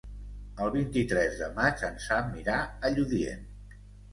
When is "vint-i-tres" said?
0.75-1.37